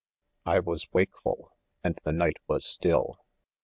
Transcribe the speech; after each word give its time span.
I 0.47 0.55
I 0.55 0.59
was 0.61 0.91
wakeful, 0.91 1.51
and 1.83 1.99
the 2.03 2.11
night 2.11 2.37
was 2.47 2.65
still. 2.65 3.19